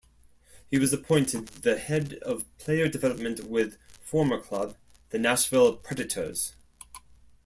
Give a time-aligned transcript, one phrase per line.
[0.71, 4.75] He was appointed the Head of Player Development with former club,
[5.11, 6.53] the Nashville Predators.